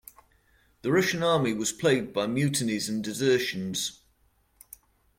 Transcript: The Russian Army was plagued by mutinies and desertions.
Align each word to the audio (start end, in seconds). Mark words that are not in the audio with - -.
The 0.81 0.91
Russian 0.91 1.21
Army 1.21 1.53
was 1.53 1.71
plagued 1.71 2.11
by 2.11 2.25
mutinies 2.25 2.89
and 2.89 3.03
desertions. 3.03 3.99